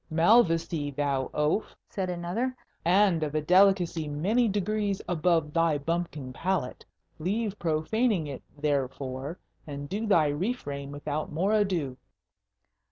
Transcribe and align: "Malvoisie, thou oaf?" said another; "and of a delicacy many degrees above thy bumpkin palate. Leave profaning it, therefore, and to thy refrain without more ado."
"Malvoisie, 0.09 0.89
thou 0.89 1.29
oaf?" 1.31 1.75
said 1.87 2.09
another; 2.09 2.55
"and 2.83 3.21
of 3.21 3.35
a 3.35 3.41
delicacy 3.43 4.07
many 4.07 4.47
degrees 4.47 4.99
above 5.07 5.53
thy 5.53 5.77
bumpkin 5.77 6.33
palate. 6.33 6.83
Leave 7.19 7.59
profaning 7.59 8.25
it, 8.25 8.41
therefore, 8.57 9.37
and 9.67 9.91
to 9.91 10.07
thy 10.07 10.25
refrain 10.25 10.89
without 10.91 11.31
more 11.31 11.53
ado." 11.53 11.97